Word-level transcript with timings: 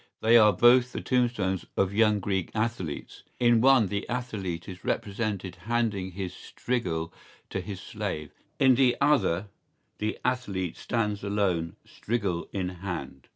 ¬Ý 0.01 0.03
They 0.21 0.37
are 0.37 0.51
both 0.51 0.93
the 0.93 1.01
tombstones 1.01 1.63
of 1.77 1.93
young 1.93 2.19
Greek 2.19 2.49
athletes.¬Ý 2.55 3.23
In 3.39 3.61
one 3.61 3.85
the 3.85 4.09
athlete 4.09 4.67
is 4.67 4.83
represented 4.83 5.57
handing 5.69 6.13
his 6.13 6.33
strigil 6.33 7.13
to 7.51 7.61
his 7.61 7.79
slave, 7.79 8.31
in 8.57 8.73
the 8.73 8.97
other 8.99 9.49
the 9.99 10.17
athlete 10.25 10.75
stands 10.75 11.23
alone, 11.23 11.75
strigil 11.85 12.47
in 12.51 12.69
hand. 12.69 13.27